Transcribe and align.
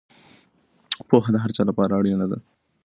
پوهه 1.07 1.29
د 1.33 1.37
هر 1.43 1.51
چا 1.55 1.63
لپاره 1.69 1.91
اړینه 1.99 2.25
ده. 2.31 2.37